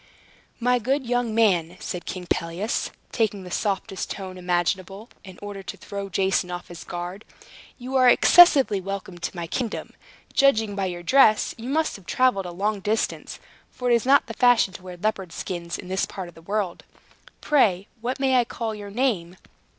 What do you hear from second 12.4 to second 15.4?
a long distance, for it is not the fashion to wear leopard